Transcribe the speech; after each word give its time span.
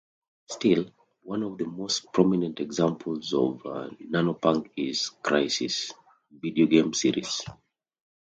Still, 0.49 0.89
one 1.21 1.43
of 1.43 1.59
the 1.59 1.67
most 1.67 2.11
prominent 2.11 2.59
examples 2.59 3.35
of 3.35 3.61
nanopunk 3.61 4.71
is 4.75 5.11
"Crysis" 5.23 5.93
video 6.31 6.65
game 6.65 6.91
series. 6.95 7.43